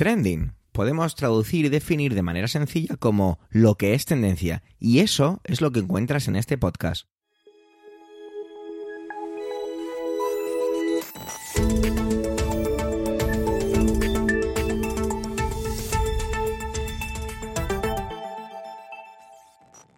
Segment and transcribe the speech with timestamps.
[0.00, 5.42] Trending podemos traducir y definir de manera sencilla como lo que es tendencia, y eso
[5.44, 7.06] es lo que encuentras en este podcast.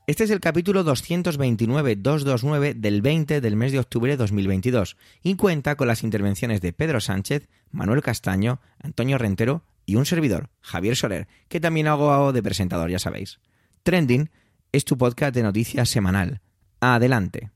[0.08, 5.76] Este es el capítulo 229-229 del 20 del mes de octubre de 2022 y cuenta
[5.76, 11.28] con las intervenciones de Pedro Sánchez, Manuel Castaño, Antonio Rentero y un servidor, Javier Soler,
[11.48, 13.40] que también hago de presentador, ya sabéis.
[13.82, 14.30] Trending
[14.72, 16.40] es tu podcast de noticias semanal.
[16.80, 17.50] Adelante.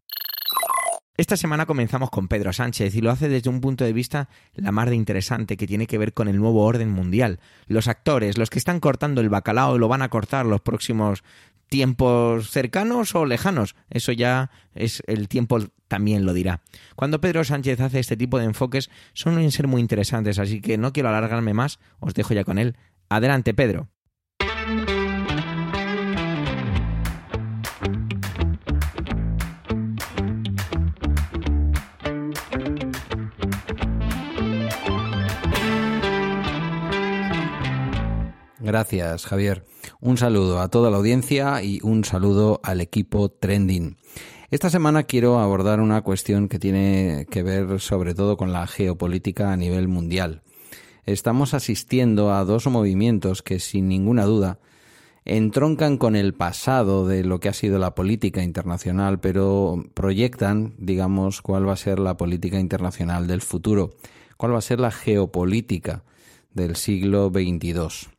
[1.19, 4.71] Esta semana comenzamos con Pedro Sánchez y lo hace desde un punto de vista la
[4.71, 7.41] más de interesante que tiene que ver con el nuevo orden mundial.
[7.67, 11.25] Los actores, los que están cortando el bacalao, lo van a cortar los próximos
[11.69, 13.75] tiempos cercanos o lejanos.
[13.91, 15.59] Eso ya es el tiempo
[15.89, 16.63] también lo dirá.
[16.95, 20.93] Cuando Pedro Sánchez hace este tipo de enfoques suelen ser muy interesantes, así que no
[20.93, 22.77] quiero alargarme más, os dejo ya con él.
[23.09, 23.89] Adelante, Pedro.
[38.59, 39.65] Gracias, Javier.
[40.07, 43.97] Un saludo a toda la audiencia y un saludo al equipo Trending.
[44.53, 49.53] Esta semana quiero abordar una cuestión que tiene que ver sobre todo con la geopolítica
[49.53, 50.43] a nivel mundial.
[51.07, 54.61] Estamos asistiendo a dos movimientos que sin ninguna duda
[55.25, 61.43] entroncan con el pasado de lo que ha sido la política internacional, pero proyectan, digamos,
[61.43, 63.97] cuál va a ser la política internacional del futuro,
[64.37, 66.05] cuál va a ser la geopolítica
[66.55, 68.16] del siglo XXII.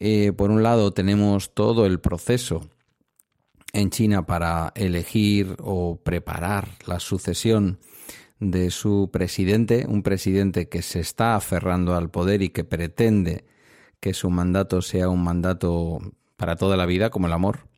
[0.00, 2.68] Eh, por un lado tenemos todo el proceso
[3.74, 7.78] en China para elegir o preparar la sucesión
[8.40, 13.44] de su presidente, un presidente que se está aferrando al poder y que pretende
[14.00, 15.98] que su mandato sea un mandato
[16.38, 17.68] para toda la vida, como el amor.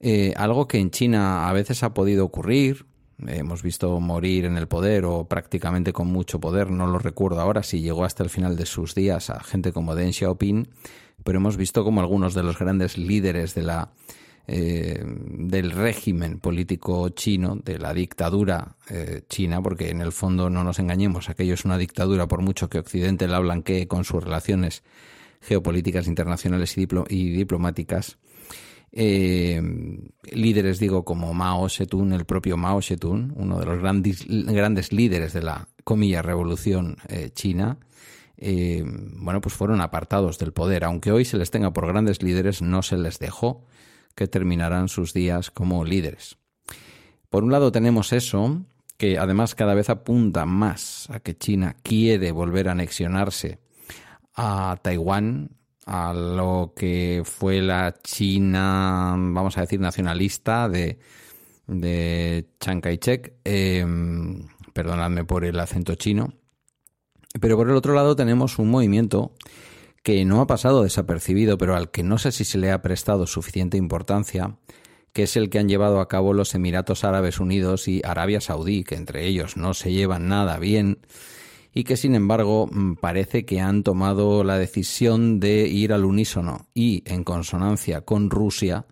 [0.00, 2.86] Eh, algo que en China a veces ha podido ocurrir,
[3.24, 7.62] hemos visto morir en el poder o prácticamente con mucho poder, no lo recuerdo ahora
[7.62, 10.68] si llegó hasta el final de sus días a gente como Deng Xiaoping,
[11.26, 13.90] pero hemos visto como algunos de los grandes líderes de la
[14.46, 20.62] eh, del régimen político chino, de la dictadura eh, china, porque en el fondo no
[20.62, 24.84] nos engañemos, aquello es una dictadura por mucho que Occidente la blanquee con sus relaciones
[25.40, 26.86] geopolíticas internacionales y,
[27.32, 28.18] diplomáticas.
[28.92, 29.60] Eh,
[30.30, 35.32] líderes, digo, como Mao Zedong, el propio Mao Zedong, uno de los grandes, grandes líderes
[35.32, 36.98] de la, comilla, revolución
[37.34, 37.78] china,
[38.38, 40.84] eh, bueno, pues fueron apartados del poder.
[40.84, 43.66] Aunque hoy se les tenga por grandes líderes, no se les dejó
[44.14, 46.36] que terminaran sus días como líderes.
[47.28, 48.64] Por un lado tenemos eso,
[48.96, 53.58] que además cada vez apunta más a que China quiere volver a anexionarse
[54.34, 55.50] a Taiwán,
[55.86, 60.98] a lo que fue la China, vamos a decir, nacionalista de,
[61.66, 63.34] de Chiang Kai-shek.
[63.44, 63.86] Eh,
[64.72, 66.34] perdonadme por el acento chino.
[67.40, 69.32] Pero por el otro lado tenemos un movimiento
[70.02, 73.26] que no ha pasado desapercibido, pero al que no sé si se le ha prestado
[73.26, 74.56] suficiente importancia,
[75.12, 78.84] que es el que han llevado a cabo los Emiratos Árabes Unidos y Arabia Saudí,
[78.84, 80.98] que entre ellos no se llevan nada bien,
[81.74, 86.68] y que sin embargo mm, parece que han tomado la decisión de ir al unísono
[86.72, 88.86] y en consonancia con Rusia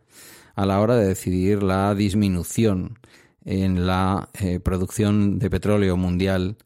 [0.54, 2.98] a la hora de decidir la disminución
[3.44, 6.56] en la eh, producción de petróleo mundial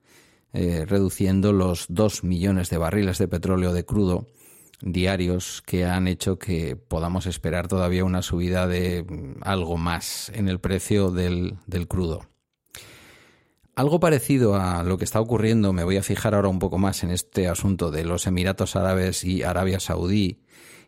[0.53, 4.26] eh, reduciendo los 2 millones de barriles de petróleo de crudo
[4.81, 10.48] diarios que han hecho que podamos esperar todavía una subida de mm, algo más en
[10.48, 12.26] el precio del, del crudo.
[13.75, 17.04] Algo parecido a lo que está ocurriendo, me voy a fijar ahora un poco más
[17.04, 20.41] en este asunto de los Emiratos Árabes y Arabia Saudí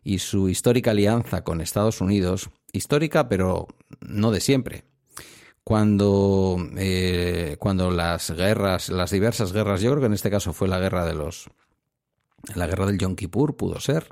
[0.03, 3.69] y su histórica alianza con Estados Unidos, histórica pero
[4.01, 4.85] no de siempre,
[5.71, 10.67] cuando, eh, cuando las guerras, las diversas guerras, yo creo que en este caso fue
[10.67, 11.49] la guerra de los,
[12.57, 14.09] la guerra del Yom Kippur, pudo ser,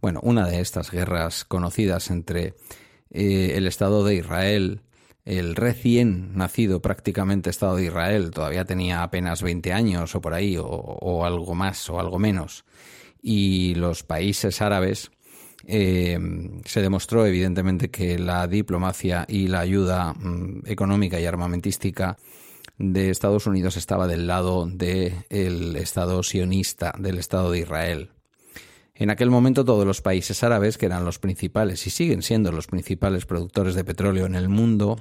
[0.00, 2.54] bueno, una de estas guerras conocidas entre
[3.10, 4.80] eh, el Estado de Israel,
[5.26, 10.56] el recién nacido prácticamente Estado de Israel, todavía tenía apenas 20 años o por ahí,
[10.56, 12.64] o, o algo más o algo menos,
[13.20, 15.10] y los países árabes,
[15.66, 16.18] eh,
[16.64, 22.16] se demostró evidentemente que la diplomacia y la ayuda mm, económica y armamentística
[22.78, 28.10] de Estados Unidos estaba del lado del Estado sionista, del Estado de Israel.
[28.96, 32.66] En aquel momento todos los países árabes, que eran los principales y siguen siendo los
[32.66, 35.00] principales productores de petróleo en el mundo,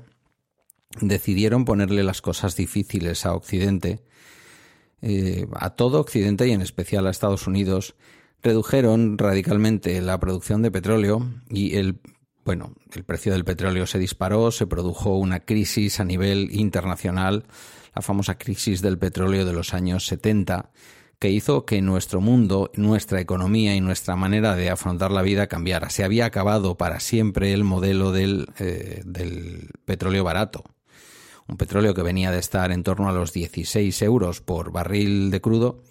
[0.99, 4.03] decidieron ponerle las cosas difíciles a Occidente,
[5.01, 7.95] eh, a todo Occidente y en especial a Estados Unidos,
[8.43, 11.99] redujeron radicalmente la producción de petróleo y el
[12.45, 17.45] bueno, el precio del petróleo se disparó, se produjo una crisis a nivel internacional,
[17.95, 20.71] la famosa crisis del petróleo de los años 70,
[21.19, 25.89] que hizo que nuestro mundo, nuestra economía y nuestra manera de afrontar la vida cambiara.
[25.89, 30.65] Se había acabado para siempre el modelo del, eh, del petróleo barato.
[31.47, 35.39] Un petróleo que venía de estar en torno a los 16 euros por barril de
[35.39, 35.81] crudo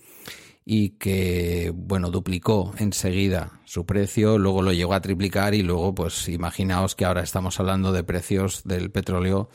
[0.64, 6.28] y que, bueno, duplicó enseguida su precio, luego lo llegó a triplicar y luego, pues
[6.28, 9.50] imaginaos que ahora estamos hablando de precios del petróleo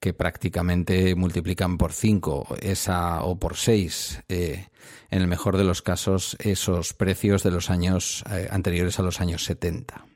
[0.00, 4.68] que prácticamente multiplican por 5 esa o por 6 eh,
[5.10, 9.20] en el mejor de los casos esos precios de los años eh, anteriores a los
[9.20, 10.06] años 70.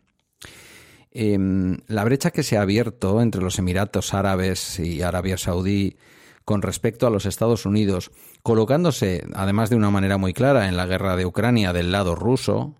[1.11, 5.96] Em, la brecha que se ha abierto entre los Emiratos Árabes y Arabia Saudí
[6.44, 8.11] con respecto a los Estados Unidos,
[8.43, 12.75] colocándose, además de una manera muy clara, en la guerra de Ucrania del lado ruso,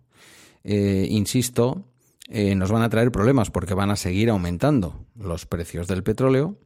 [0.64, 1.85] eh, insisto,
[2.29, 6.56] eh, nos van a traer problemas porque van a seguir aumentando los precios del petróleo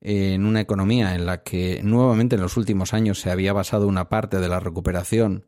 [0.00, 4.08] en una economía en la que nuevamente en los últimos años se había basado una
[4.08, 5.44] parte de la recuperación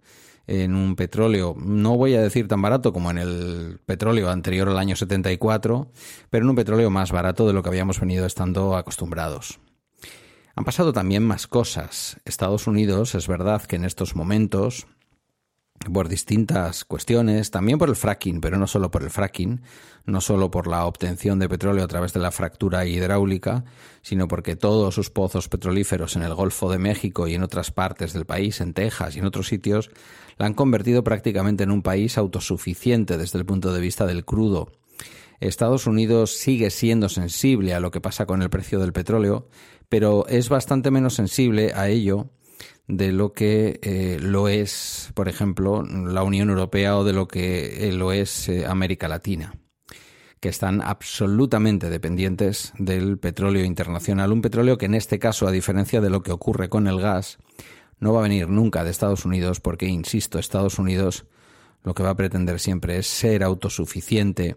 [0.47, 4.79] en un petróleo, no voy a decir tan barato como en el petróleo anterior al
[4.79, 5.91] año 74,
[6.31, 9.61] pero en un petróleo más barato de lo que habíamos venido estando acostumbrados.
[10.55, 12.21] Han pasado también más cosas.
[12.25, 14.87] Estados Unidos, es verdad que en estos momentos,
[15.91, 19.63] por distintas cuestiones, también por el fracking, pero no solo por el fracking,
[20.05, 23.65] no solo por la obtención de petróleo a través de la fractura hidráulica,
[24.03, 28.13] sino porque todos sus pozos petrolíferos en el Golfo de México y en otras partes
[28.13, 29.91] del país, en Texas y en otros sitios,
[30.37, 34.71] la han convertido prácticamente en un país autosuficiente desde el punto de vista del crudo.
[35.49, 39.49] Estados Unidos sigue siendo sensible a lo que pasa con el precio del petróleo,
[39.89, 42.31] pero es bastante menos sensible a ello
[42.89, 47.89] de lo que eh, lo es, por ejemplo, la Unión Europea o de lo que
[47.89, 49.55] eh, lo es eh, América Latina,
[50.41, 54.33] que están absolutamente dependientes del petróleo internacional.
[54.33, 57.39] Un petróleo que en este caso, a diferencia de lo que ocurre con el gas,
[57.99, 61.25] no va a venir nunca de Estados Unidos porque, insisto, Estados Unidos
[61.85, 64.57] lo que va a pretender siempre es ser autosuficiente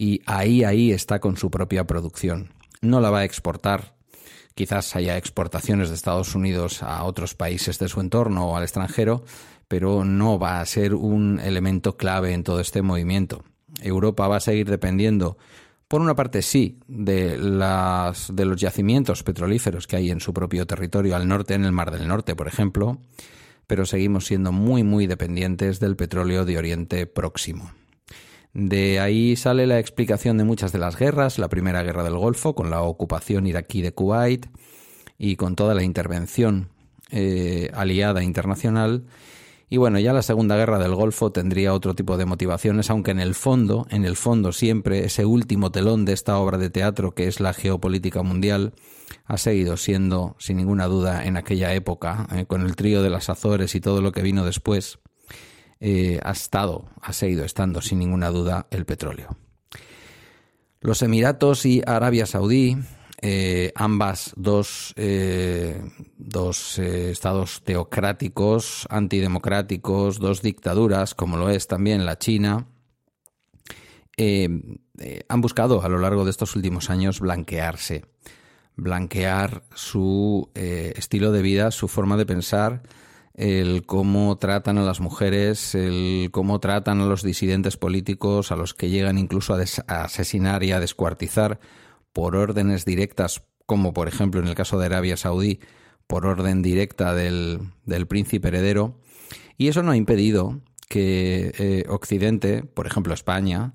[0.00, 2.54] y ahí, ahí está con su propia producción.
[2.80, 4.00] No la va a exportar
[4.54, 9.24] Quizás haya exportaciones de Estados Unidos a otros países de su entorno o al extranjero,
[9.68, 13.42] pero no va a ser un elemento clave en todo este movimiento.
[13.80, 15.38] Europa va a seguir dependiendo,
[15.88, 20.66] por una parte sí, de, las, de los yacimientos petrolíferos que hay en su propio
[20.66, 22.98] territorio al norte, en el Mar del Norte, por ejemplo,
[23.66, 27.72] pero seguimos siendo muy, muy dependientes del petróleo de Oriente Próximo.
[28.52, 32.54] De ahí sale la explicación de muchas de las guerras, la primera guerra del Golfo,
[32.54, 34.46] con la ocupación iraquí de Kuwait
[35.18, 36.68] y con toda la intervención
[37.10, 39.04] eh, aliada internacional.
[39.68, 43.20] Y bueno, ya la Segunda Guerra del Golfo tendría otro tipo de motivaciones, aunque en
[43.20, 47.28] el fondo, en el fondo siempre ese último telón de esta obra de teatro que
[47.28, 48.72] es la geopolítica mundial
[49.26, 53.30] ha seguido siendo, sin ninguna duda, en aquella época, eh, con el trío de las
[53.30, 54.98] Azores y todo lo que vino después,
[55.82, 59.38] eh, ha estado, ha seguido estando sin ninguna duda el petróleo.
[60.82, 62.76] Los Emiratos y Arabia Saudí,
[63.22, 65.82] eh, ambas dos, eh,
[66.18, 72.66] dos estados teocráticos, antidemocráticos, dos dictaduras, como lo es también la China,
[74.18, 78.04] han buscado a lo largo de estos últimos años blanquearse,
[78.76, 82.82] blanquear su estilo de vida, su forma de pensar,
[83.34, 88.74] el cómo tratan a las mujeres, el cómo tratan a los disidentes políticos, a los
[88.74, 89.62] que llegan incluso a,
[90.02, 91.60] asesinar y a descuartizar
[92.12, 95.60] por órdenes directas, como por ejemplo en el caso de Arabia Saudí,
[96.06, 97.60] por orden directa del,
[98.08, 98.98] príncipe heredero.
[99.56, 103.74] Y eso no ha impedido que eh, Occidente, por ejemplo España,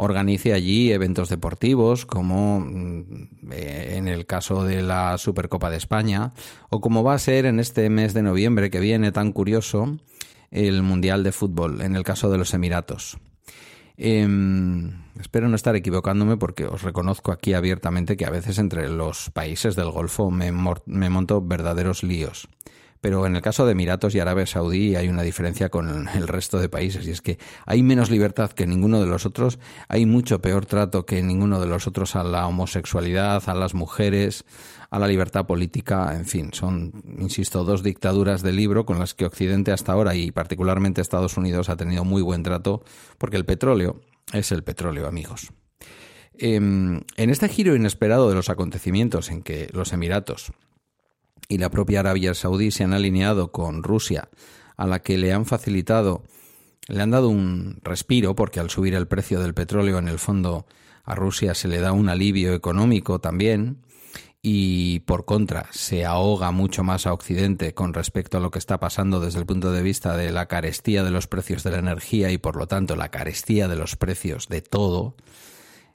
[0.00, 6.32] organice allí eventos deportivos, como mm, eh, en el caso de la Supercopa de España,
[6.70, 9.98] o como va a ser en este mes de noviembre que viene tan curioso,
[10.52, 13.18] el Mundial de Fútbol, en el caso de los Emiratos.
[13.96, 19.30] Em, espero no estar equivocándome porque os reconozco aquí abiertamente que a veces entre los
[19.30, 22.48] países del Golfo me, me monto verdaderos líos.
[23.00, 26.58] Pero en el caso de Emiratos y Arabia Saudí hay una diferencia con el resto
[26.58, 30.40] de países y es que hay menos libertad que ninguno de los otros, hay mucho
[30.40, 34.44] peor trato que ninguno de los otros a la homosexualidad, a las mujeres,
[34.90, 39.26] a la libertad política, en fin, son, insisto, dos dictaduras de libro con las que
[39.26, 42.82] Occidente hasta ahora y particularmente Estados Unidos ha tenido muy buen trato
[43.18, 44.00] porque el petróleo
[44.32, 45.52] es el petróleo, amigos.
[46.40, 50.52] Em, en este giro inesperado de los acontecimientos en que los Emiratos
[51.48, 54.28] y la propia Arabia Saudí se han alineado con Rusia,
[54.76, 56.24] a la que le han facilitado
[56.88, 60.66] le han dado un respiro porque al subir el precio del petróleo en el fondo
[61.04, 63.82] a Rusia se le da un alivio económico también
[64.40, 68.80] y por contra se ahoga mucho más a Occidente con respecto a lo que está
[68.80, 72.30] pasando desde el punto de vista de la carestía de los precios de la energía
[72.30, 75.16] y por lo tanto la carestía de los precios de todo,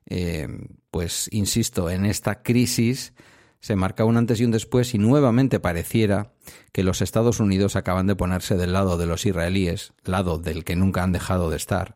[0.05, 0.47] eh,
[0.91, 3.13] pues insisto, en esta crisis
[3.63, 6.33] se marca un antes y un después y nuevamente pareciera
[6.73, 10.75] que los Estados Unidos acaban de ponerse del lado de los israelíes, lado del que
[10.75, 11.95] nunca han dejado de estar,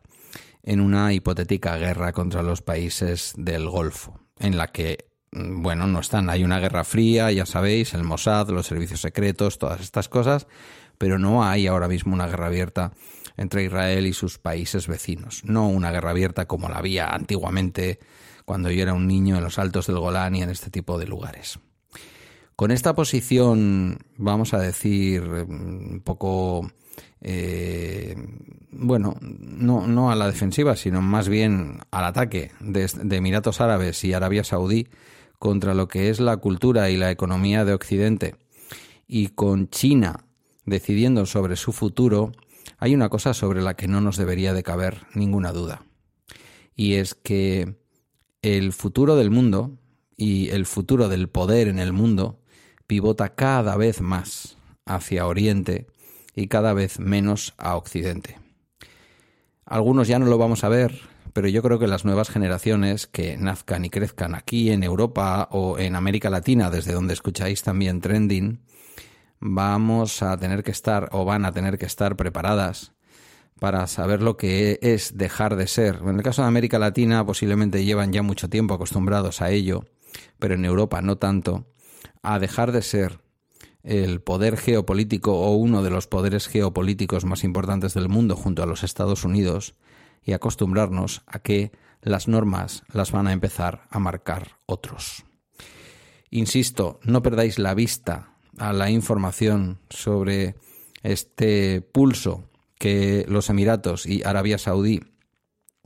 [0.62, 6.00] en una hipotética guerra contra los países del Golfo, en la que, mm, bueno, no
[6.00, 6.30] están.
[6.30, 10.46] Hay una guerra fría, ya sabéis, el Mossad, los servicios secretos, todas estas cosas,
[10.96, 12.92] pero no hay ahora mismo una guerra abierta
[13.36, 15.42] entre Israel y sus países vecinos.
[15.44, 17.98] No una guerra abierta como la había antiguamente
[18.48, 21.06] cuando yo era un niño en los altos del Golán y en este tipo de
[21.06, 21.58] lugares.
[22.56, 26.72] Con esta posición, vamos a decir, un poco,
[27.20, 28.16] eh,
[28.70, 34.14] bueno, no, no, a la defensiva, sino más bien al ataque de Emiratos Árabes y
[34.14, 34.88] Arabia Saudí
[35.38, 38.34] contra lo que es la cultura y la economía de Occidente,
[39.06, 40.24] y con China
[40.64, 42.32] decidiendo sobre su futuro,
[42.78, 45.84] hay una cosa sobre la que no nos debería de caber ninguna duda.
[46.74, 47.76] Y es que
[48.42, 49.78] el futuro del mundo
[50.16, 52.40] y el futuro del poder en el mundo
[52.86, 55.86] pivota cada vez más hacia Oriente
[56.34, 58.38] y cada vez menos a Occidente.
[59.64, 61.00] Algunos ya no lo vamos a ver,
[61.32, 65.78] pero yo creo que las nuevas generaciones que nazcan y crezcan aquí en Europa o
[65.78, 68.60] en América Latina, desde donde escucháis también trending,
[69.40, 72.92] vamos a tener que estar o van a tener que estar preparadas
[73.58, 76.00] para saber lo que es dejar de ser.
[76.02, 79.84] En el caso de América Latina posiblemente llevan ya mucho tiempo acostumbrados a ello,
[80.38, 81.66] pero en Europa no tanto,
[82.22, 83.20] a dejar de ser
[83.82, 88.66] el poder geopolítico o uno de los poderes geopolíticos más importantes del mundo junto a
[88.66, 89.74] los Estados Unidos
[90.22, 91.72] y acostumbrarnos a que
[92.02, 95.24] las normas las van a empezar a marcar otros.
[96.30, 100.56] Insisto, no perdáis la vista a la información sobre
[101.02, 102.47] este pulso
[102.78, 105.00] que los Emiratos y Arabia Saudí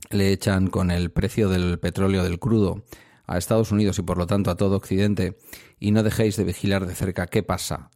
[0.09, 2.83] le echan con el precio del petróleo del crudo
[3.25, 5.37] a Estados Unidos y por lo tanto a todo Occidente
[5.79, 7.89] y no dejéis de vigilar de cerca qué pasa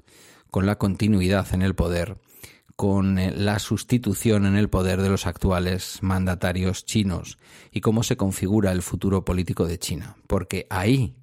[0.51, 2.17] con la continuidad en el poder,
[2.75, 7.37] con eh, la sustitución en el poder de los actuales mandatarios chinos
[7.71, 11.17] y cómo se configura el futuro político de China, porque ahí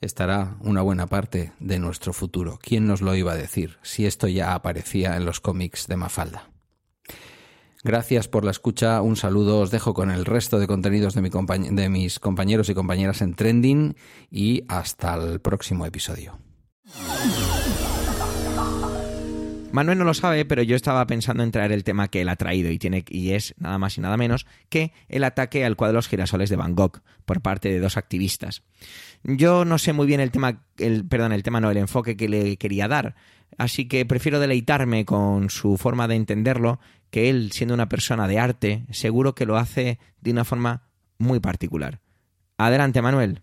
[0.00, 2.58] estará una buena parte de nuestro futuro.
[2.60, 6.50] ¿Quién nos lo iba a decir si esto ya aparecía en los cómics de Mafalda?
[7.84, 11.30] Gracias por la escucha, un saludo, os dejo con el resto de contenidos de, mi
[11.30, 13.94] de mis compañeros y compañeras en Trending
[14.30, 16.38] y hasta el próximo episodio.
[19.70, 22.36] Manuel no lo sabe, pero yo estaba pensando en traer el tema que él ha
[22.36, 25.92] traído y tiene y es nada más y nada menos que el ataque al cuadro
[25.92, 28.62] de los girasoles de Van Gogh por parte de dos activistas.
[29.22, 30.64] Yo no sé muy bien el tema,
[31.08, 33.14] perdón, el tema no, el enfoque que le quería dar,
[33.58, 38.38] así que prefiero deleitarme con su forma de entenderlo que él, siendo una persona de
[38.38, 40.88] arte, seguro que lo hace de una forma
[41.18, 42.00] muy particular.
[42.56, 43.40] Adelante, Manuel.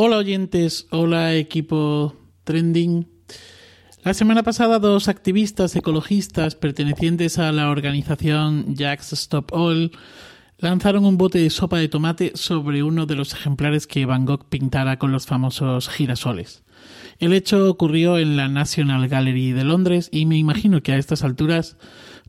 [0.00, 3.08] Hola oyentes, hola equipo trending.
[4.04, 9.90] La semana pasada dos activistas ecologistas pertenecientes a la organización Jacks Stop All
[10.58, 14.44] lanzaron un bote de sopa de tomate sobre uno de los ejemplares que Van Gogh
[14.48, 16.64] pintara con los famosos girasoles.
[17.18, 21.24] El hecho ocurrió en la National Gallery de Londres y me imagino que a estas
[21.24, 21.76] alturas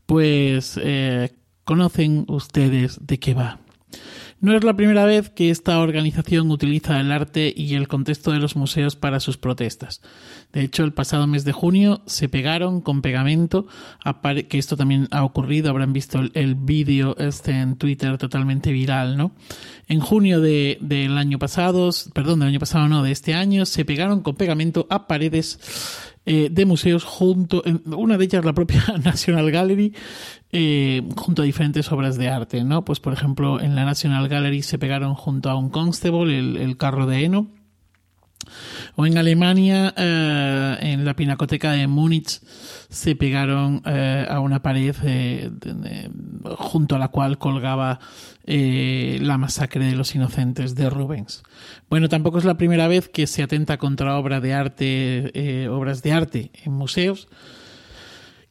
[0.05, 1.31] pues eh,
[1.63, 3.59] conocen ustedes de qué va.
[4.41, 8.39] No es la primera vez que esta organización utiliza el arte y el contexto de
[8.39, 10.01] los museos para sus protestas.
[10.53, 13.67] De hecho, el pasado mes de junio se pegaron con pegamento,
[14.48, 19.34] que esto también ha ocurrido, habrán visto el, vídeo este en Twitter totalmente viral, ¿no?
[19.89, 24.22] En junio del año pasado, perdón, del año pasado no, de este año, se pegaron
[24.22, 25.60] con pegamento a paredes
[26.26, 29.94] eh, de museos junto, una de ellas la propia National Gallery,
[30.52, 32.84] eh, junto a diferentes obras de arte, ¿no?
[32.84, 37.06] Pues por ejemplo en la National Gallery se pegaron junto a un Constable, el, carro
[37.06, 37.48] de Eno,
[38.96, 42.41] o en Alemania, eh, en la pinacoteca de Múnich,
[42.89, 44.96] se pegaron eh, a una pared
[46.58, 48.00] junto a la cual colgaba
[48.46, 51.43] la masacre de los inocentes de Rubens.
[51.88, 56.13] Bueno, tampoco es la primera vez que se atenta contra obra de arte, obras de
[56.13, 57.27] arte en museos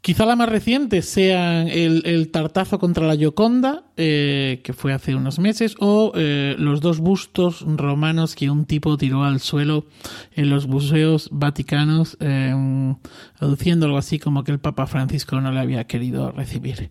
[0.01, 5.41] Quizá la más reciente sea el, tartazo contra la Gioconda, eh, que fue hace unos
[5.41, 9.87] meses, o eh, los dos bustos romanos que un tipo tiró al suelo
[10.33, 12.55] en los museos vaticanos, eh,
[13.41, 16.91] aduciendo algo así como que el Papa Francisco no le había querido recibir.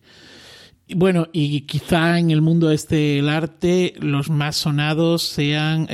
[0.94, 5.88] Bueno, y quizá en el mundo este del arte los más sonados sean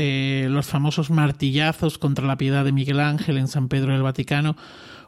[0.52, 4.56] los famosos martillazos contra la piedad de Miguel Ángel en San Pedro del Vaticano,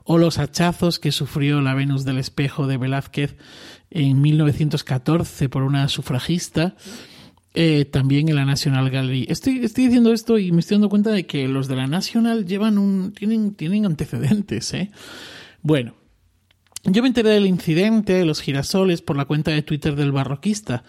[0.05, 3.35] o los hachazos que sufrió la Venus del Espejo de Velázquez
[3.89, 6.75] en 1914 por una sufragista.
[7.57, 9.27] Eh, también en la National Gallery.
[9.29, 12.45] Estoy, estoy diciendo esto y me estoy dando cuenta de que los de la National
[12.45, 13.13] llevan un.
[13.13, 14.91] tienen, tienen antecedentes, ¿eh?
[15.61, 15.95] Bueno.
[16.87, 20.83] Yo me enteré del incidente de los girasoles por la cuenta de Twitter del barroquista,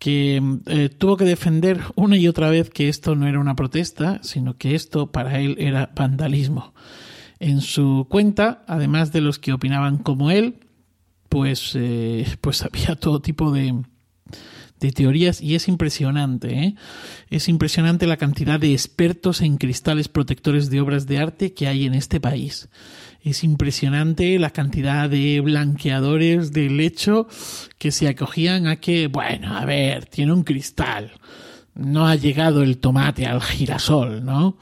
[0.00, 4.18] que eh, tuvo que defender una y otra vez que esto no era una protesta,
[4.24, 6.74] sino que esto para él era vandalismo.
[7.38, 10.60] En su cuenta, además de los que opinaban como él,
[11.28, 13.74] pues, eh, pues había todo tipo de,
[14.80, 16.74] de teorías y es impresionante, ¿eh?
[17.30, 21.86] es impresionante la cantidad de expertos en cristales protectores de obras de arte que hay
[21.86, 22.68] en este país.
[23.22, 27.26] Es impresionante la cantidad de blanqueadores de lecho
[27.78, 31.12] que se acogían a que, bueno, a ver, tiene un cristal
[31.76, 34.56] no ha llegado el tomate al girasol, ¿no?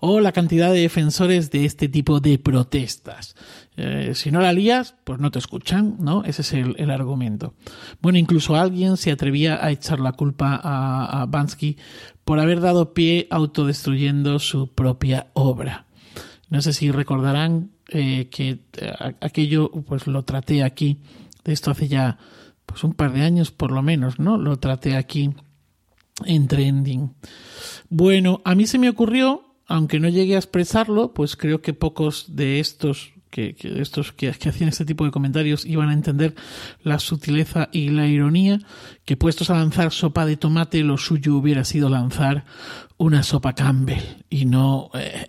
[0.00, 3.34] O la cantidad de defensores de este tipo de protestas.
[3.76, 6.24] Eh, si no la lías, pues no te escuchan, ¿no?
[6.24, 7.54] Ese es el, argumento.
[8.00, 11.76] Bueno, incluso alguien se atrevía a echar la culpa a, Bansky
[12.24, 15.86] por haber dado pie autodestruyendo su propia obra.
[16.48, 20.98] No sé si recordarán eh, que eh, aquello, pues lo traté aquí,
[21.44, 22.18] de esto hace ya
[22.66, 24.36] pues un par de años por lo menos, ¿no?
[24.36, 25.30] Lo traté aquí
[26.26, 27.14] en trending.
[27.88, 32.36] Bueno, a mí se me ocurrió, aunque no llegué a expresarlo, pues creo que pocos
[32.36, 36.34] de estos que, estos que, hacían este tipo de comentarios iban a entender
[36.82, 38.58] la sutileza y la ironía,
[39.04, 42.44] que puestos a lanzar sopa de tomate, lo suyo hubiera sido lanzar
[42.98, 45.26] una sopa Campbell y no eh,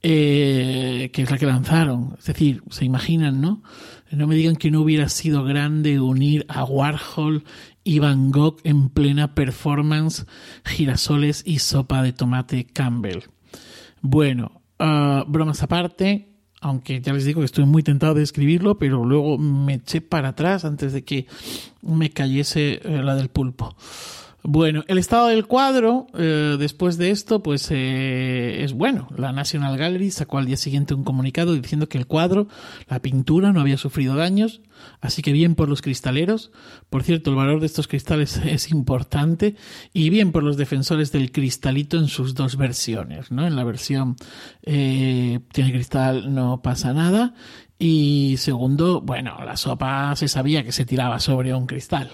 [0.00, 2.16] eh, que es la que lanzaron.
[2.18, 3.62] Es decir, se imaginan, ¿no?
[4.10, 7.44] No me digan que no hubiera sido grande unir a Warhol
[7.84, 10.26] y Van Gogh en plena performance,
[10.64, 13.24] girasoles y sopa de tomate Campbell.
[14.00, 16.28] Bueno, ah, bromas aparte,
[16.60, 20.30] aunque ya les digo que estoy muy tentado de escribirlo, pero luego me eché para
[20.30, 21.26] atrás antes de que
[21.82, 23.76] me cayese eh, la del pulpo.
[24.44, 29.08] Bueno, el estado del cuadro, eh, después de esto, pues eh, es bueno.
[29.16, 32.46] La National Gallery sacó al día siguiente un comunicado diciendo que el cuadro,
[32.88, 34.60] la pintura, no había sufrido daños,
[35.00, 36.52] así que bien por los cristaleros.
[36.88, 39.56] Por cierto, el valor de estos cristales es importante
[39.92, 43.32] y bien por los defensores del cristalito en sus dos versiones.
[43.32, 43.44] ¿no?
[43.44, 44.14] En la versión
[44.62, 47.34] eh, tiene cristal, no pasa nada.
[47.76, 52.10] Y segundo, bueno, la sopa se sabía que se tiraba sobre un cristal.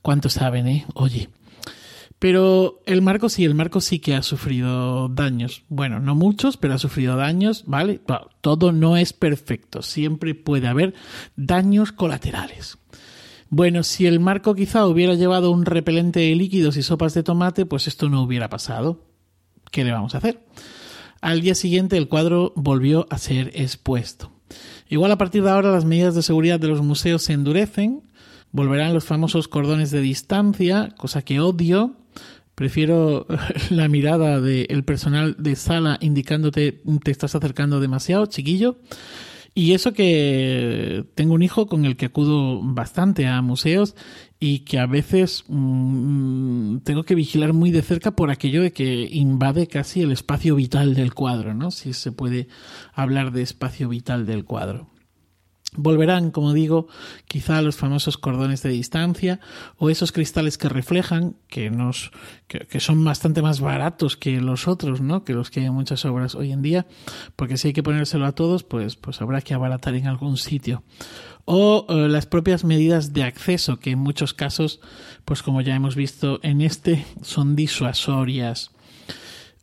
[0.00, 0.86] ¿Cuántos saben, eh?
[0.94, 1.28] Oye.
[2.18, 5.62] Pero el marco sí, el marco sí que ha sufrido daños.
[5.68, 8.00] Bueno, no muchos, pero ha sufrido daños, ¿vale?
[8.40, 10.94] Todo no es perfecto, siempre puede haber
[11.36, 12.78] daños colaterales.
[13.50, 17.64] Bueno, si el marco quizá hubiera llevado un repelente de líquidos y sopas de tomate,
[17.66, 19.06] pues esto no hubiera pasado.
[19.70, 20.44] ¿Qué le vamos a hacer?
[21.20, 24.32] Al día siguiente el cuadro volvió a ser expuesto.
[24.88, 28.02] Igual a partir de ahora las medidas de seguridad de los museos se endurecen,
[28.52, 31.96] volverán los famosos cordones de distancia, cosa que odio,
[32.58, 33.24] Prefiero
[33.70, 38.80] la mirada del personal de sala indicándote te estás acercando demasiado, chiquillo.
[39.54, 43.94] Y eso que tengo un hijo con el que acudo bastante a museos
[44.40, 49.08] y que a veces mm, tengo que vigilar muy de cerca por aquello de que
[49.08, 51.70] invade casi el espacio vital del cuadro, ¿no?
[51.70, 52.48] Si se puede
[52.92, 54.90] hablar de espacio vital del cuadro.
[55.76, 56.88] Volverán, como digo,
[57.26, 59.38] quizá los famosos cordones de distancia
[59.76, 62.10] o esos cristales que reflejan, que, nos,
[62.46, 65.24] que, son bastante más baratos que los otros, ¿no?
[65.24, 66.86] que los que hay en muchas obras hoy en día,
[67.36, 70.84] porque si hay que ponérselo a todos, pues, pues habrá que abaratar en algún sitio.
[71.44, 74.80] O eh, las propias medidas de acceso, que en muchos casos,
[75.26, 78.70] pues como ya hemos visto en este, son disuasorias.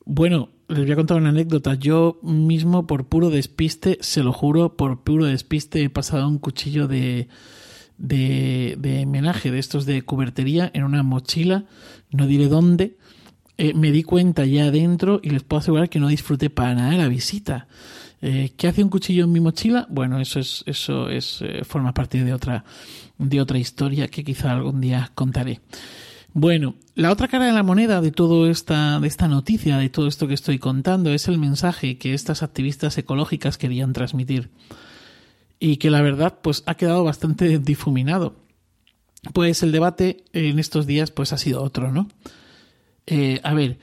[0.06, 1.76] Bueno, les voy a contar una anécdota.
[1.76, 6.88] Yo mismo, por puro despiste, se lo juro, por puro despiste, he pasado un cuchillo
[6.88, 7.28] de,
[7.98, 11.66] de, de menaje, de estos de cubertería, en una mochila,
[12.12, 12.98] no diré dónde.
[13.58, 16.98] Eh, me di cuenta ya adentro y les puedo asegurar que no disfruté para nada
[16.98, 17.68] la visita.
[18.22, 19.88] Eh, ¿Qué hace un cuchillo en mi mochila?
[19.90, 22.66] Bueno, eso es, eso es, eh, forma parte de otra,
[23.18, 25.62] de otra historia que quizá algún día contaré.
[26.38, 30.06] Bueno, la otra cara de la moneda de todo esta, de esta noticia, de todo
[30.06, 34.50] esto que estoy contando, es el mensaje que estas activistas ecológicas querían transmitir.
[35.62, 38.36] y que la verdad pues ha quedado bastante difuminado.
[39.34, 42.10] Pues el debate en estos días pues ha sido otro, ¿no?
[43.08, 43.80] Eh, a ver,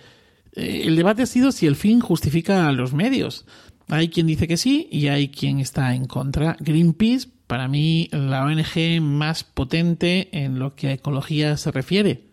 [0.54, 3.46] eh, el debate ha sido si el fin justifica a los medios.
[3.88, 6.58] Hay quien dice que sí y hay quien está en contra.
[6.60, 12.31] Greenpeace, para mí, la ONG más potente en lo que a ecología se refiere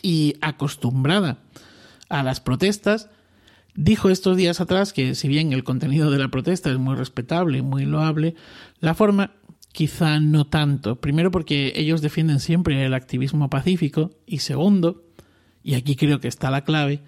[0.00, 1.38] y acostumbrada
[2.08, 3.10] a las protestas,
[3.74, 7.58] dijo estos días atrás que si bien el contenido de la protesta es muy respetable
[7.58, 8.34] y muy loable,
[8.80, 9.32] la forma
[9.72, 11.00] quizá no tanto.
[11.00, 15.04] Primero porque ellos defienden siempre el activismo pacífico y segundo,
[15.62, 17.02] y aquí creo que está la clave,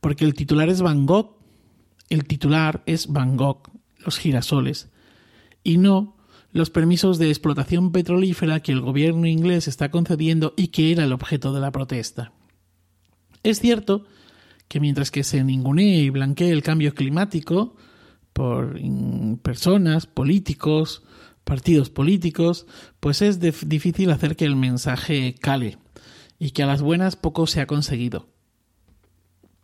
[0.00, 1.38] porque el titular es Van Gogh,
[2.10, 4.90] el titular es Van Gogh, los girasoles,
[5.62, 6.16] y no
[6.54, 11.12] los permisos de explotación petrolífera que el gobierno inglés está concediendo y que era el
[11.12, 12.32] objeto de la protesta.
[13.42, 14.06] Es cierto
[14.68, 17.74] que mientras que se ningunee y blanquee el cambio climático
[18.32, 18.78] por
[19.42, 21.02] personas, políticos,
[21.42, 22.66] partidos políticos,
[23.00, 25.78] pues es difícil hacer que el mensaje cale
[26.38, 28.28] y que a las buenas poco se ha conseguido.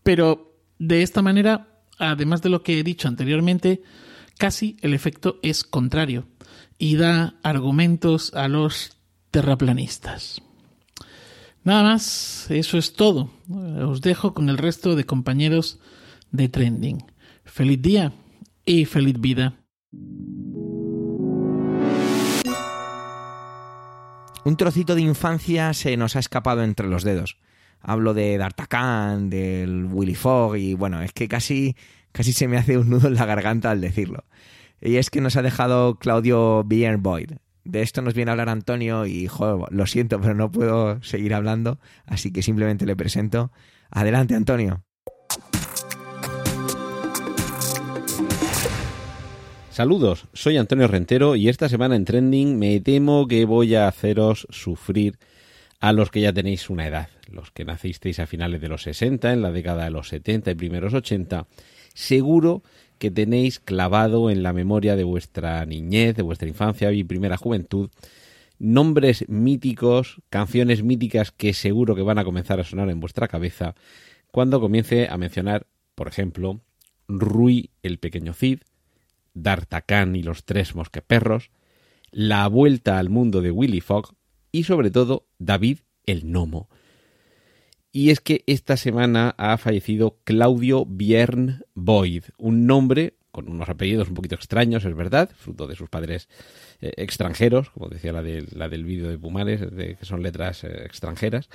[0.03, 3.81] Pero de esta manera, además de lo que he dicho anteriormente,
[4.39, 6.27] casi el efecto es contrario
[6.81, 8.97] y da argumentos a los
[9.31, 10.41] terraplanistas.
[11.63, 13.31] Nada más, eso es todo.
[13.87, 15.79] Os dejo con el resto de compañeros
[16.33, 17.05] de Trending.
[17.45, 18.13] Feliz día
[18.65, 19.59] y feliz vida.
[24.47, 27.37] Un trocito de infancia se nos ha escapado entre los dedos.
[27.83, 31.77] Hablo de D'Artagnan, del Willy Fogg y bueno, es que casi,
[32.11, 34.25] casi se me hace un nudo en la garganta al decirlo.
[34.81, 37.33] Y es que nos ha dejado Claudio Boyd.
[37.65, 41.35] De esto nos viene a hablar Antonio y, joder, lo siento, pero no puedo seguir
[41.35, 43.53] hablando, así que simplemente le presento.
[43.91, 44.83] Adelante, Antonio.
[49.69, 54.47] Saludos, soy Antonio Rentero y esta semana en Trending me temo que voy a haceros
[54.51, 55.19] sufrir
[55.79, 59.33] a los que ya tenéis una edad, los que nacisteis a finales de los 60,
[59.33, 61.47] en la década de los 70 y primeros 80,
[61.95, 62.63] seguro
[63.01, 67.89] que tenéis clavado en la memoria de vuestra niñez, de vuestra infancia y primera juventud,
[68.59, 73.75] nombres míticos, canciones míticas que seguro que van a comenzar a sonar en vuestra cabeza
[74.31, 76.61] cuando comience a mencionar, por ejemplo,
[77.09, 78.61] Rui el pequeño Cid,
[79.33, 81.51] D'Artagnan y los tres mosqueperros,
[82.13, 84.15] La vuelta al mundo de Willy Fogg
[84.53, 86.69] y sobre todo David el Gnomo.
[87.93, 94.09] Y es que esta semana ha fallecido Claudio Biern Boyd, un nombre con unos apellidos
[94.09, 96.29] un poquito extraños, es verdad, fruto de sus padres
[96.81, 100.65] eh, extranjeros, como decía la, de, la del vídeo de Pumares, de, que son letras
[100.65, 101.49] eh, extranjeras.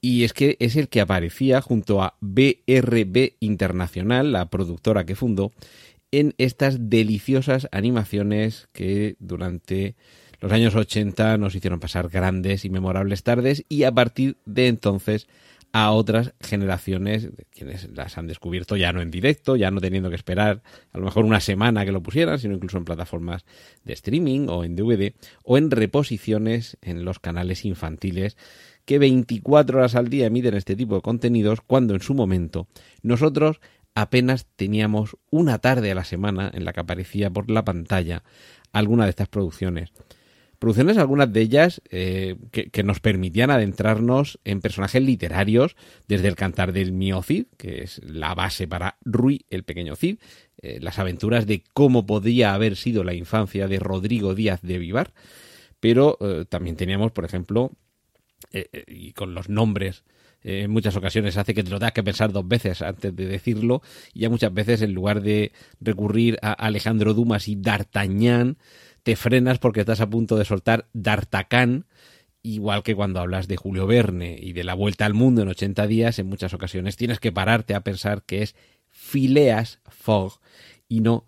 [0.00, 5.52] Y es que es el que aparecía junto a BRB Internacional, la productora que fundó,
[6.10, 9.96] en estas deliciosas animaciones que durante
[10.40, 15.26] los años 80 nos hicieron pasar grandes y memorables tardes y a partir de entonces
[15.72, 20.16] a otras generaciones quienes las han descubierto ya no en directo, ya no teniendo que
[20.16, 23.44] esperar a lo mejor una semana que lo pusieran, sino incluso en plataformas
[23.84, 25.12] de streaming o en DVD
[25.44, 28.36] o en reposiciones en los canales infantiles
[28.84, 32.68] que 24 horas al día emiten este tipo de contenidos cuando en su momento
[33.02, 33.60] nosotros
[33.94, 38.22] apenas teníamos una tarde a la semana en la que aparecía por la pantalla
[38.72, 39.92] alguna de estas producciones.
[40.58, 45.76] Producciones, algunas de ellas, eh, que, nos permitían adentrarnos en personajes literarios,
[46.08, 50.18] desde el cantar del Mio Cid, que es la base para Rui, el pequeño Cid,
[50.60, 55.12] eh, las aventuras de cómo podía haber sido la infancia de Rodrigo Díaz de Vivar,
[55.78, 57.70] pero eh, también teníamos, por ejemplo,
[58.86, 60.04] y con los nombres
[60.42, 63.82] en muchas ocasiones hace que te lo tengas que pensar dos veces antes de decirlo,
[64.14, 68.56] y ya muchas veces en lugar de recurrir a Alejandro Dumas y D'Artagnan,
[69.08, 71.86] te frenas porque estás a punto de soltar D'Artacán,
[72.42, 75.86] igual que cuando hablas de Julio Verne y de la vuelta al mundo en 80
[75.86, 78.54] días, en muchas ocasiones tienes que pararte a pensar que es
[78.90, 80.40] Phileas Fogg
[80.88, 81.24] y no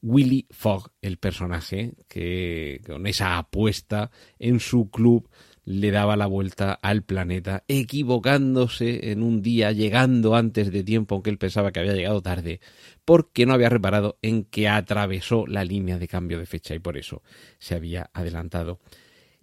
[0.00, 5.28] Willy Fogg, el personaje que con esa apuesta en su club
[5.68, 11.28] le daba la vuelta al planeta, equivocándose en un día, llegando antes de tiempo, aunque
[11.28, 12.60] él pensaba que había llegado tarde,
[13.04, 16.96] porque no había reparado en que atravesó la línea de cambio de fecha y por
[16.96, 17.22] eso
[17.58, 18.80] se había adelantado.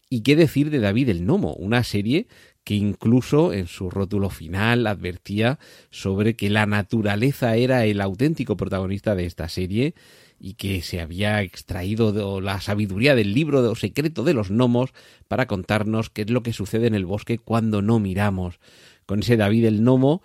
[0.10, 1.54] ¿Y qué decir de David el Nomo?
[1.54, 2.26] Una serie
[2.64, 5.60] que incluso en su rótulo final advertía
[5.92, 9.94] sobre que la naturaleza era el auténtico protagonista de esta serie
[10.40, 14.92] y que se había extraído la sabiduría del libro de secreto de los gnomos
[15.28, 18.60] para contarnos qué es lo que sucede en el bosque cuando no miramos.
[19.06, 20.22] Con ese David el gnomo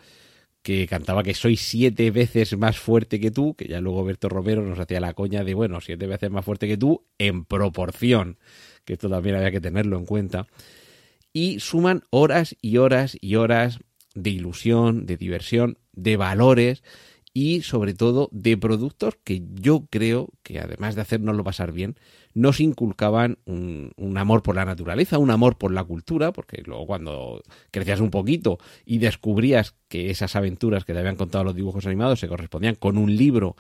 [0.63, 4.63] que cantaba que soy siete veces más fuerte que tú, que ya luego Berto Romero
[4.63, 8.39] nos hacía la coña de, bueno, siete veces más fuerte que tú en proporción,
[8.85, 10.47] que esto también había que tenerlo en cuenta.
[11.33, 13.79] Y suman horas y horas y horas
[14.15, 16.83] de ilusión, de diversión, de valores
[17.33, 21.97] y sobre todo de productos que yo creo que además de hacernoslo pasar bien,
[22.35, 26.87] nos inculcaban un, un, amor por la naturaleza, un amor por la cultura, porque luego
[26.87, 31.87] cuando crecías un poquito y descubrías que esas aventuras que te habían contado los dibujos
[31.87, 33.57] animados se correspondían con un libro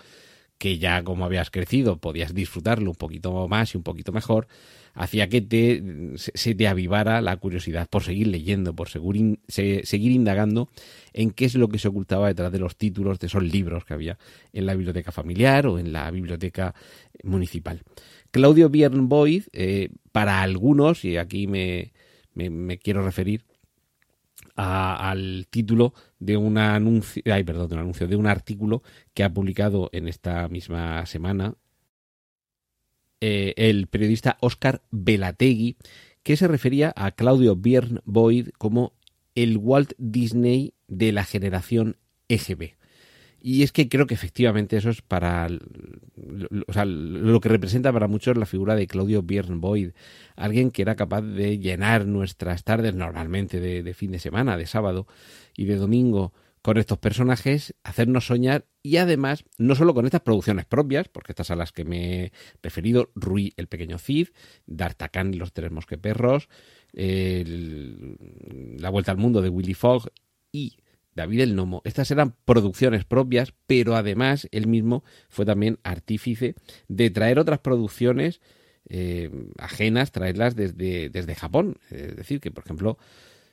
[0.60, 4.46] que ya como habías crecido podías disfrutarlo un poquito más y un poquito mejor,
[4.92, 5.82] hacía que te,
[6.16, 10.68] se te avivara la curiosidad por seguir leyendo, por seguir, seguir indagando
[11.14, 13.94] en qué es lo que se ocultaba detrás de los títulos de esos libros que
[13.94, 14.18] había
[14.52, 16.74] en la biblioteca familiar o en la biblioteca
[17.24, 17.80] municipal.
[18.30, 21.94] Claudio Biernboyd, eh, para algunos, y aquí me,
[22.34, 23.46] me, me quiero referir
[24.56, 28.82] a, al título de un anuncio, ay, perdón, de un anuncio, de un artículo
[29.14, 31.54] que ha publicado en esta misma semana
[33.20, 35.76] eh, el periodista Oscar Velategui,
[36.22, 38.92] que se refería a Claudio Biern Boyd como
[39.34, 41.96] el Walt Disney de la generación
[42.28, 42.79] EGB.
[43.42, 45.48] Y es que creo que efectivamente eso es para.
[46.66, 49.92] O sea, lo que representa para muchos la figura de Claudio Biern Boyd.
[50.36, 55.06] Alguien que era capaz de llenar nuestras tardes normalmente de, fin de semana, de sábado
[55.56, 60.66] y de domingo con estos personajes, hacernos soñar y además, no solo con estas producciones
[60.66, 64.28] propias, porque estas a las que me he referido, Rui el pequeño Cid,
[64.66, 66.50] D'Artagnan y los tres mosqueperros,
[66.92, 70.10] La vuelta al mundo de Willy Fogg
[70.52, 70.76] y
[71.14, 71.82] David el Nomo.
[71.84, 76.54] Estas eran producciones propias, pero además él mismo fue también artífice
[76.88, 78.40] de traer otras producciones
[78.88, 81.78] eh, ajenas, traerlas desde, desde Japón.
[81.90, 82.98] Es decir, que por ejemplo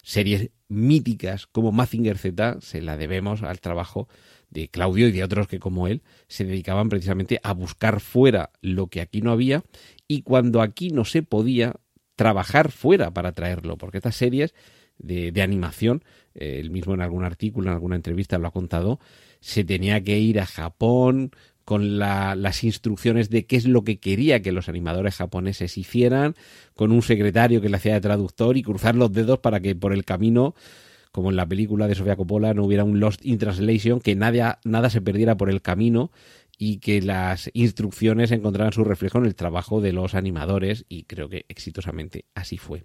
[0.04, 4.08] series míticas como Mazinger Z se la debemos al trabajo
[4.50, 8.88] de Claudio y de otros que como él se dedicaban precisamente a buscar fuera lo
[8.88, 9.63] que aquí no había
[10.08, 11.76] y cuando aquí no se podía
[12.15, 14.56] trabajar fuera para traerlo, porque estas series
[14.99, 16.03] de, animación,
[16.36, 18.99] eh, él mismo en algún artículo, en alguna entrevista lo ha contado,
[19.39, 21.31] se tenía que ir a Japón
[21.65, 26.36] con la, las instrucciones de qué es lo que quería que los animadores japoneses hicieran,
[26.75, 29.93] con un secretario que le hacía de traductor y cruzar los dedos para que por
[29.93, 30.55] el camino
[31.17, 34.60] como en la película de Sofía Coppola no hubiera un Lost in Translation, que nada,
[34.63, 36.12] nada se perdiera por el camino
[36.60, 41.27] y que las instrucciones encontraran su reflejo en el trabajo de los animadores y creo
[41.27, 42.83] que exitosamente así fue.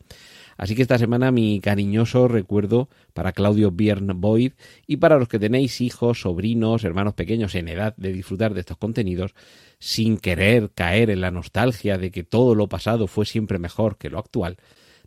[0.57, 4.53] Así que esta semana mi cariñoso recuerdo para Claudio Biern Boyd
[4.87, 8.77] y para los que tenéis hijos, sobrinos, hermanos pequeños en edad de disfrutar de estos
[8.77, 9.35] contenidos
[9.79, 14.11] sin querer caer en la nostalgia de que todo lo pasado fue siempre mejor que
[14.11, 14.57] lo actual,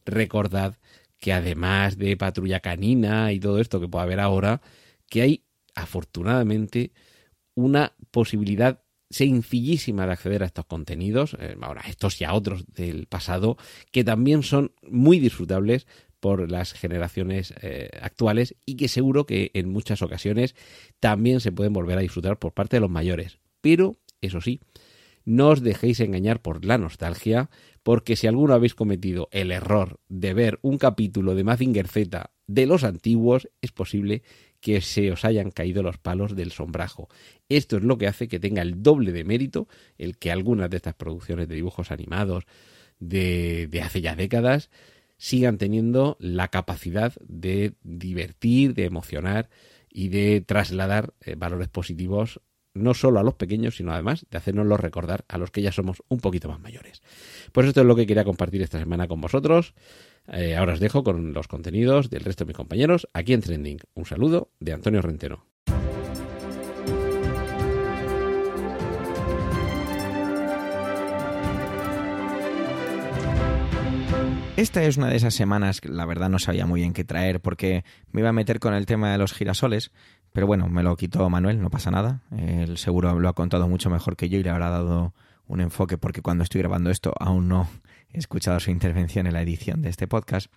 [0.06, 0.78] recordad
[1.20, 4.62] que además de patrulla canina y todo esto que puede haber ahora,
[5.10, 6.92] que hay afortunadamente
[7.56, 8.85] una posibilidad
[9.16, 13.56] sencillísima de acceder a estos contenidos, eh, ahora estos y a otros del pasado,
[13.94, 15.88] que también son muy disfrutables
[16.20, 20.54] por las generaciones eh, actuales y que seguro que en muchas ocasiones
[21.00, 23.40] también se pueden volver a disfrutar por parte de los mayores.
[23.62, 24.60] Pero, eso sí,
[25.24, 27.50] no os dejéis engañar por la nostalgia,
[27.84, 32.66] porque si alguno habéis cometido el error de ver un capítulo de Mazinger Z de
[32.66, 34.24] los antiguos, es posible
[34.66, 37.08] que se os hayan caído los palos del sombrajo.
[37.50, 39.68] Esto es lo que hace que tenga el doble de mérito
[40.00, 42.46] el que algunas de estas producciones de dibujos animados
[42.98, 44.72] de, de hace ya décadas
[45.18, 49.52] sigan teniendo la capacidad de divertir, de emocionar
[49.88, 52.42] y de trasladar eh, valores positivos
[52.76, 56.04] no solo a los pequeños, sino además de hacernoslo recordar a los que ya somos
[56.08, 57.02] un poquito más mayores.
[57.52, 59.74] Pues esto es lo que quería compartir esta semana con vosotros.
[60.28, 63.80] Eh, ahora os dejo con los contenidos del resto de mis compañeros aquí en Trending.
[63.96, 65.55] Un saludo de Antonio Rentero.
[74.66, 77.40] Esta es una de esas semanas que la verdad no sabía muy bien qué traer
[77.40, 79.92] porque me iba a meter con el tema de los girasoles,
[80.34, 82.24] pero bueno, me lo quitó Manuel, no pasa nada.
[82.36, 85.14] Él seguro lo ha contado mucho mejor que yo y le habrá dado
[85.46, 87.70] un enfoque porque cuando estoy grabando esto aún no
[88.16, 90.52] he escuchado su intervención en la edición de este podcast.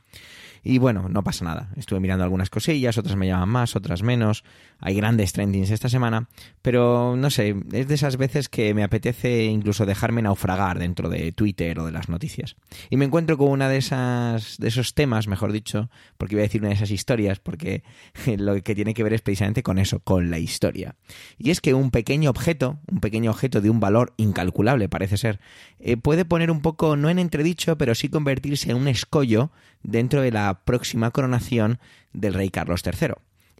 [0.64, 1.71] Y bueno, no pasa nada.
[1.77, 4.44] Estuve mirando algunas cosillas, otras me llaman más, otras menos.
[4.81, 6.29] Hay grandes trendings esta semana,
[6.62, 11.33] pero no sé, es de esas veces que me apetece incluso dejarme naufragar dentro de
[11.33, 12.57] Twitter o de las noticias.
[12.90, 16.47] Y me encuentro con una de esas de esos temas, mejor dicho, porque iba a
[16.47, 17.83] decir una de esas historias, porque
[18.37, 20.97] lo que tiene que ver es precisamente con eso, con la historia.
[21.38, 25.40] Y es que un pequeño objeto, un pequeño objeto de un valor incalculable parece ser,
[25.81, 29.50] eh, puede poner un poco, no en entredicho, pero sí convertirse en un escollo
[29.82, 31.78] dentro de la próxima coronación
[32.12, 33.14] del rey Carlos III.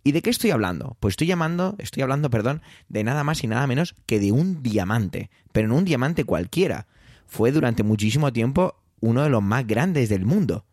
[0.05, 0.97] ¿Y de qué estoy hablando?
[1.01, 4.63] Pues estoy llamando, estoy hablando, perdón, de nada más y nada menos que de un
[4.63, 6.87] diamante, pero no un diamante cualquiera.
[7.27, 10.65] Fue durante muchísimo tiempo uno de los más grandes del mundo.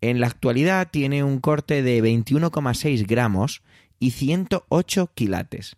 [0.00, 3.62] En la actualidad tiene un corte de 21,6 gramos
[3.98, 5.76] y 108 quilates.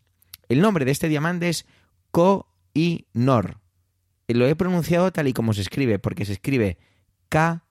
[0.48, 1.66] El nombre de este diamante es
[2.10, 3.58] Ko-i-Nor.
[4.28, 6.78] Lo he pronunciado tal y como se escribe, porque se escribe
[7.30, 7.64] K-O-H-I-N-O-O-R.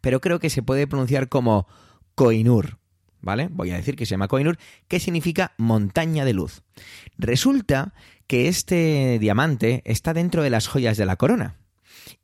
[0.00, 1.66] Pero creo que se puede pronunciar como
[2.14, 2.78] Koinur.
[3.20, 3.48] ¿Vale?
[3.50, 6.62] Voy a decir que se llama Koinur, que significa montaña de luz.
[7.18, 7.92] Resulta
[8.28, 11.57] que este diamante está dentro de las joyas de la corona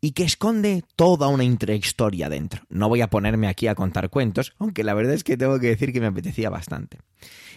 [0.00, 2.62] y que esconde toda una intrahistoria dentro.
[2.68, 5.68] No voy a ponerme aquí a contar cuentos, aunque la verdad es que tengo que
[5.68, 6.98] decir que me apetecía bastante.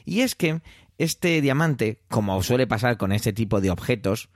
[0.06, 0.62] Y es que
[0.98, 4.30] este diamante, como suele pasar con este tipo de objetos,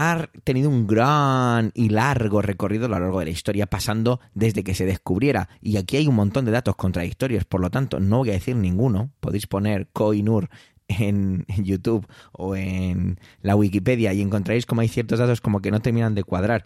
[0.00, 4.62] ha tenido un gran y largo recorrido a lo largo de la historia, pasando desde
[4.62, 5.48] que se descubriera.
[5.60, 8.54] Y aquí hay un montón de datos contradictorios, por lo tanto, no voy a decir
[8.54, 9.10] ninguno.
[9.18, 10.50] Podéis poner Koinur
[10.88, 15.80] en, YouTube o en la Wikipedia y encontraréis como hay ciertos datos como que no
[15.80, 16.64] terminan de cuadrar,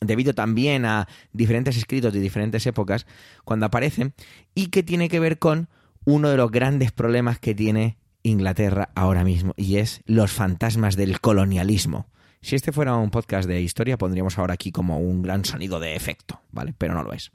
[0.00, 3.06] debido también a diferentes escritos de diferentes épocas
[3.44, 4.14] cuando aparecen,
[4.54, 5.68] y que tiene que ver con
[6.04, 11.20] uno de los grandes problemas que tiene Inglaterra ahora mismo, y es los fantasmas del
[11.20, 12.06] colonialismo.
[12.40, 15.96] Si este fuera un podcast de historia, pondríamos ahora aquí como un gran sonido de
[15.96, 16.72] efecto, ¿vale?
[16.78, 17.32] Pero no lo es.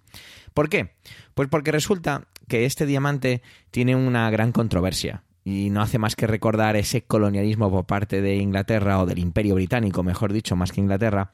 [0.54, 0.94] ¿Por qué?
[1.34, 6.28] Pues porque resulta que este diamante tiene una gran controversia y no hace más que
[6.28, 10.82] recordar ese colonialismo por parte de Inglaterra o del Imperio Británico, mejor dicho, más que
[10.82, 11.34] Inglaterra,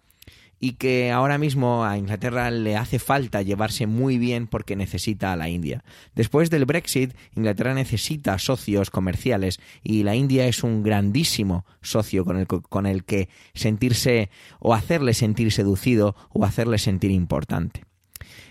[0.60, 5.36] y que ahora mismo a Inglaterra le hace falta llevarse muy bien porque necesita a
[5.36, 5.84] la India.
[6.16, 12.38] Después del Brexit, Inglaterra necesita socios comerciales y la India es un grandísimo socio con
[12.38, 17.89] el, con el que sentirse o hacerle sentir seducido o hacerle sentir importante.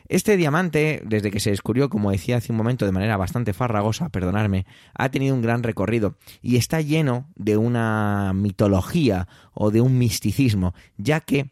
[0.08, 4.08] Este diamante, desde que se descubrió, como decía hace un momento, de manera bastante farragosa,
[4.08, 9.98] perdonarme, ha tenido un gran recorrido y está lleno de una mitología o de un
[9.98, 11.50] misticismo, ya que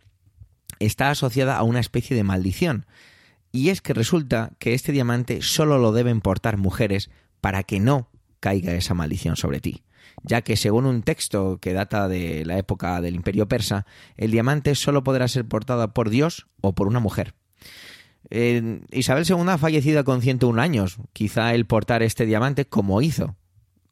[0.79, 2.87] está asociada a una especie de maldición.
[3.53, 7.11] Y es que resulta que este diamante solo lo deben portar mujeres
[7.43, 8.09] para que no
[8.41, 9.83] caiga esa maldición sobre ti
[10.23, 14.75] ya que según un texto que data de la época del imperio persa, el diamante
[14.75, 17.35] solo podrá ser portado por Dios o por una mujer.
[18.31, 20.99] Isabel II ha fallecido con 101 años.
[21.13, 23.37] Quizá el portar este diamante, como hizo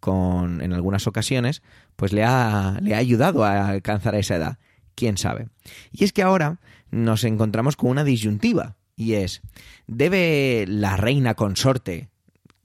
[0.00, 1.62] con, en algunas ocasiones,
[1.96, 4.58] pues le ha, le ha ayudado a alcanzar esa edad.
[4.94, 5.48] ¿Quién sabe?
[5.92, 9.42] Y es que ahora nos encontramos con una disyuntiva, y es,
[9.86, 12.10] ¿debe la reina consorte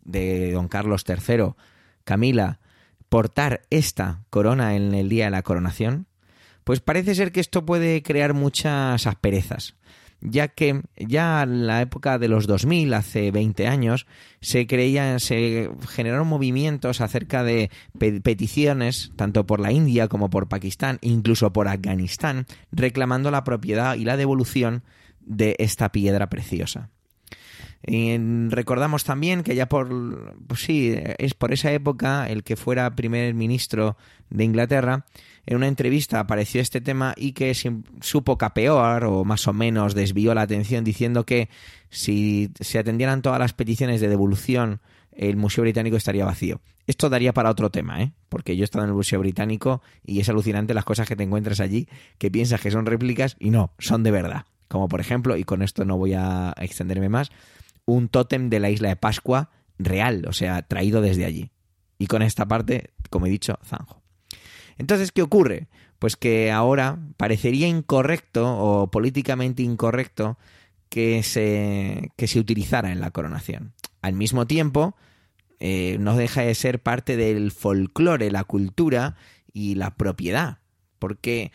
[0.03, 1.53] de don Carlos III,
[2.03, 2.59] Camila,
[3.07, 6.07] portar esta corona en el día de la coronación?
[6.63, 9.75] Pues parece ser que esto puede crear muchas asperezas
[10.21, 14.05] ya que ya en la época de los 2000, hace 20 años,
[14.41, 17.69] se creían, se generaron movimientos acerca de
[18.23, 24.03] peticiones, tanto por la India como por Pakistán, incluso por Afganistán, reclamando la propiedad y
[24.03, 24.83] la devolución
[25.21, 26.89] de esta piedra preciosa.
[27.85, 28.17] Y
[28.49, 33.33] recordamos también que ya por, pues sí, es por esa época el que fuera primer
[33.33, 33.95] ministro
[34.29, 35.05] de Inglaterra,
[35.45, 37.53] en una entrevista apareció este tema y que
[38.01, 41.49] supo capear o más o menos desvió la atención diciendo que
[41.89, 46.61] si se atendieran todas las peticiones de devolución el Museo Británico estaría vacío.
[46.87, 48.13] Esto daría para otro tema, ¿eh?
[48.29, 51.23] Porque yo he estado en el Museo Británico y es alucinante las cosas que te
[51.23, 51.87] encuentras allí,
[52.17, 54.45] que piensas que son réplicas y no, son de verdad.
[54.67, 57.31] Como por ejemplo, y con esto no voy a extenderme más,
[57.93, 61.51] un tótem de la isla de Pascua real, o sea, traído desde allí.
[61.97, 64.01] Y con esta parte, como he dicho, zanjo.
[64.77, 65.67] Entonces, ¿qué ocurre?
[65.99, 70.37] Pues que ahora parecería incorrecto o políticamente incorrecto
[70.87, 73.73] que se, que se utilizara en la coronación.
[74.01, 74.95] Al mismo tiempo,
[75.59, 79.17] eh, no deja de ser parte del folclore, la cultura
[79.51, 80.59] y la propiedad.
[80.99, 81.51] Porque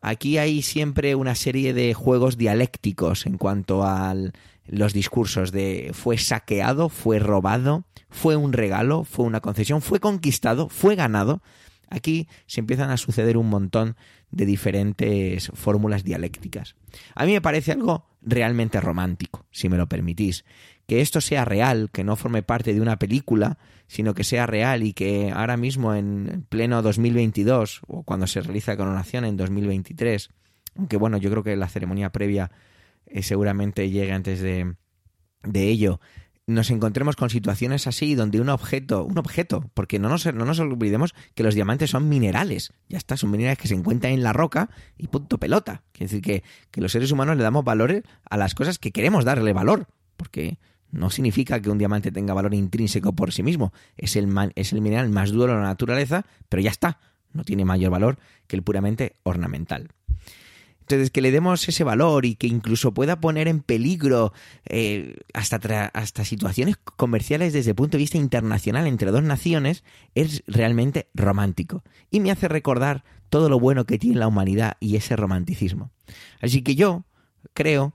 [0.00, 4.32] aquí hay siempre una serie de juegos dialécticos en cuanto al
[4.68, 10.68] los discursos de fue saqueado, fue robado, fue un regalo, fue una concesión, fue conquistado,
[10.68, 11.42] fue ganado.
[11.90, 13.96] Aquí se empiezan a suceder un montón
[14.30, 16.76] de diferentes fórmulas dialécticas.
[17.14, 20.44] A mí me parece algo realmente romántico, si me lo permitís.
[20.86, 24.82] Que esto sea real, que no forme parte de una película, sino que sea real
[24.82, 30.30] y que ahora mismo en pleno 2022 o cuando se realiza la coronación en 2023,
[30.76, 32.50] aunque bueno, yo creo que la ceremonia previa
[33.10, 34.74] eh, seguramente llegue antes de,
[35.42, 36.00] de ello,
[36.48, 40.58] nos encontremos con situaciones así donde un objeto, un objeto, porque no nos, no nos
[40.58, 44.32] olvidemos que los diamantes son minerales, ya está, son minerales que se encuentran en la
[44.32, 45.82] roca y punto pelota.
[45.92, 49.26] Quiere decir que, que los seres humanos le damos valores a las cosas que queremos
[49.26, 50.58] darle valor, porque
[50.90, 54.80] no significa que un diamante tenga valor intrínseco por sí mismo, es el, es el
[54.80, 56.98] mineral más duro de la naturaleza, pero ya está,
[57.30, 59.88] no tiene mayor valor que el puramente ornamental.
[60.88, 64.32] Entonces, que le demos ese valor y que incluso pueda poner en peligro
[64.64, 69.84] eh, hasta, hasta situaciones comerciales desde el punto de vista internacional entre dos naciones
[70.14, 71.82] es realmente romántico.
[72.10, 75.90] Y me hace recordar todo lo bueno que tiene la humanidad y ese romanticismo.
[76.40, 77.04] Así que yo
[77.52, 77.94] creo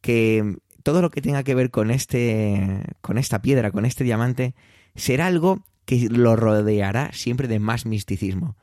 [0.00, 4.54] que todo lo que tenga que ver con este con esta piedra, con este diamante,
[4.94, 8.56] será algo que lo rodeará siempre de más misticismo.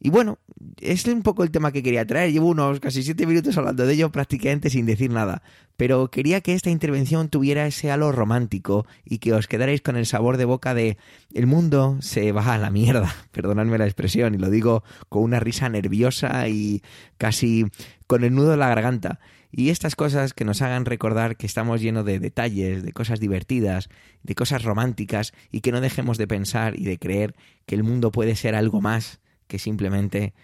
[0.00, 0.38] Y bueno,
[0.80, 2.32] es un poco el tema que quería traer.
[2.32, 5.42] Llevo unos casi siete minutos hablando de ello prácticamente sin decir nada.
[5.76, 10.06] Pero quería que esta intervención tuviera ese halo romántico y que os quedarais con el
[10.06, 10.98] sabor de boca de
[11.34, 13.12] el mundo se va a la mierda.
[13.32, 16.82] Perdonadme la expresión y lo digo con una risa nerviosa y
[17.16, 17.66] casi
[18.06, 19.18] con el nudo en la garganta.
[19.50, 23.88] Y estas cosas que nos hagan recordar que estamos llenos de detalles, de cosas divertidas,
[24.22, 27.34] de cosas románticas y que no dejemos de pensar y de creer
[27.66, 30.34] que el mundo puede ser algo más que simplemente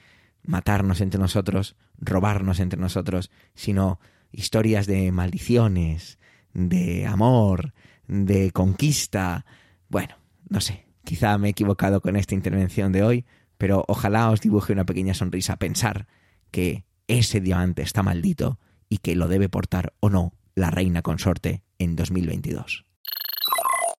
[0.42, 4.00] matarnos entre nosotros, robarnos entre nosotros, sino
[4.32, 6.18] historias de maldiciones,
[6.52, 7.72] de amor,
[8.06, 9.46] de conquista.
[9.88, 10.16] Bueno,
[10.48, 13.24] no sé, quizá me he equivocado con esta intervención de hoy,
[13.58, 16.06] pero ojalá os dibuje una pequeña sonrisa pensar
[16.50, 21.62] que ese diamante está maldito y que lo debe portar o no la reina consorte
[21.78, 22.84] en 2022.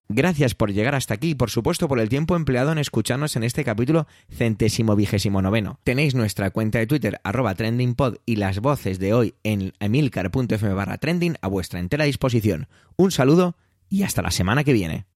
[0.08, 3.42] Gracias por llegar hasta aquí y por supuesto por el tiempo empleado en escucharnos en
[3.42, 5.80] este capítulo centésimo vigésimo noveno.
[5.82, 10.98] Tenéis nuestra cuenta de Twitter arroba trendingpod y las voces de hoy en emilcar.fm barra
[10.98, 12.68] trending a vuestra entera disposición.
[12.96, 13.56] Un saludo
[13.88, 15.06] y hasta la semana que viene.